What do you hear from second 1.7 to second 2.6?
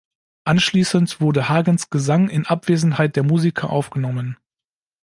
Gesang in